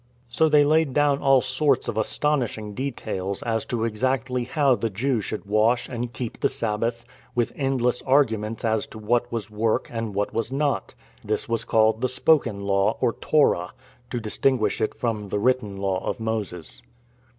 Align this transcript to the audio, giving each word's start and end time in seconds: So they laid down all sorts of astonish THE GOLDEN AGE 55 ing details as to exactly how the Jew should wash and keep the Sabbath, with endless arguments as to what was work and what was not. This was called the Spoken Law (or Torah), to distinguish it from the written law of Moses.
So 0.29 0.49
they 0.49 0.65
laid 0.65 0.93
down 0.95 1.21
all 1.21 1.43
sorts 1.43 1.87
of 1.87 1.95
astonish 1.95 2.55
THE 2.55 2.61
GOLDEN 2.61 2.71
AGE 2.71 2.95
55 2.95 3.07
ing 3.07 3.13
details 3.17 3.43
as 3.43 3.65
to 3.65 3.83
exactly 3.83 4.43
how 4.45 4.73
the 4.73 4.89
Jew 4.89 5.21
should 5.21 5.45
wash 5.45 5.87
and 5.89 6.11
keep 6.11 6.39
the 6.39 6.49
Sabbath, 6.49 7.05
with 7.35 7.53
endless 7.55 8.01
arguments 8.01 8.65
as 8.65 8.87
to 8.87 8.97
what 8.97 9.31
was 9.31 9.51
work 9.51 9.89
and 9.91 10.15
what 10.15 10.33
was 10.33 10.51
not. 10.51 10.95
This 11.23 11.47
was 11.47 11.65
called 11.65 12.01
the 12.01 12.09
Spoken 12.09 12.61
Law 12.61 12.97
(or 12.99 13.13
Torah), 13.13 13.73
to 14.09 14.19
distinguish 14.19 14.81
it 14.81 14.95
from 14.95 15.29
the 15.29 15.37
written 15.37 15.77
law 15.77 16.03
of 16.03 16.19
Moses. 16.19 16.81